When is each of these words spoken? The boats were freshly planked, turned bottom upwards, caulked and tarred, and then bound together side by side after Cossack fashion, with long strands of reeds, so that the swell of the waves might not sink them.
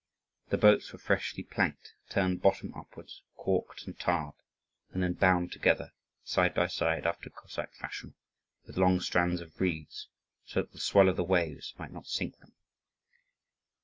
The 0.49 0.57
boats 0.57 0.91
were 0.91 0.97
freshly 0.97 1.43
planked, 1.43 1.93
turned 2.09 2.41
bottom 2.41 2.73
upwards, 2.73 3.21
caulked 3.37 3.85
and 3.85 3.99
tarred, 3.99 4.33
and 4.89 5.03
then 5.03 5.13
bound 5.13 5.51
together 5.51 5.93
side 6.23 6.55
by 6.55 6.65
side 6.65 7.05
after 7.05 7.29
Cossack 7.29 7.75
fashion, 7.75 8.15
with 8.65 8.77
long 8.77 8.99
strands 8.99 9.41
of 9.41 9.61
reeds, 9.61 10.07
so 10.43 10.61
that 10.63 10.71
the 10.71 10.79
swell 10.79 11.07
of 11.07 11.17
the 11.17 11.23
waves 11.23 11.75
might 11.77 11.91
not 11.93 12.07
sink 12.07 12.39
them. 12.39 12.53